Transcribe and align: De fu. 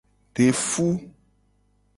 De 0.35 0.51
fu. 0.51 0.87